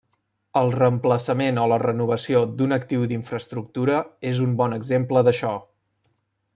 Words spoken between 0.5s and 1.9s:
El reemplaçament o la